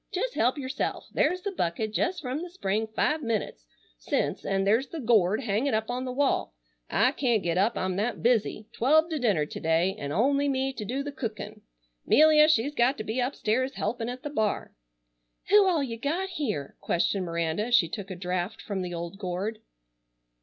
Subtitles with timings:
[0.11, 1.07] Jes' help yourself.
[1.13, 3.67] There's the bucket jes' from the spring five minutes
[3.99, 6.55] since, an' there's the gourd hanging up on the wall.
[6.89, 8.65] I can't get up, I'm that busy.
[8.71, 11.61] Twelve to dinner to day, an' only me to do the cookin'.
[12.07, 14.73] 'Melia she's got to be upstairs helpin' at the bar."
[15.49, 19.19] "Who all you got here?" questioned Miranda as she took a draught from the old
[19.19, 19.59] gourd.